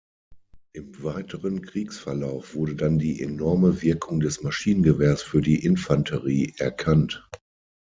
Im 0.73 1.03
weiteren 1.03 1.61
Kriegsverlauf 1.61 2.55
wurde 2.55 2.75
dann 2.75 2.97
die 2.97 3.21
enorme 3.21 3.83
Wirkung 3.83 4.19
des 4.19 4.41
Maschinengewehrs 4.41 5.21
für 5.21 5.41
die 5.41 5.63
Infanterie 5.63 6.55
erkannt. 6.57 7.29